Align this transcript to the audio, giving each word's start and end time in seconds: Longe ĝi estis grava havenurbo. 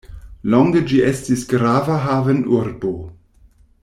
Longe 0.53 0.81
ĝi 0.91 1.01
estis 1.09 1.43
grava 1.53 1.99
havenurbo. 2.07 2.95